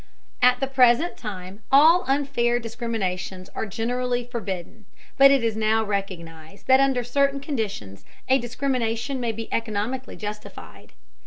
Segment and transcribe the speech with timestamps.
[0.41, 4.85] At the present time all unfair discriminations are generally forbidden.
[5.15, 10.93] But it is now recognized that under certain conditions a discrimination may be economically justified.